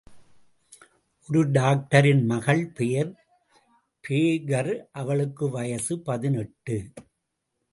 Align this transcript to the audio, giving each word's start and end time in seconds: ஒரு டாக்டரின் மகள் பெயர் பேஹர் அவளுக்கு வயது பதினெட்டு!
ஒரு 1.29 1.41
டாக்டரின் 1.51 2.23
மகள் 2.25 2.63
பெயர் 2.69 3.11
பேஹர் 4.03 4.71
அவளுக்கு 4.91 5.49
வயது 5.49 5.97
பதினெட்டு! 6.01 6.77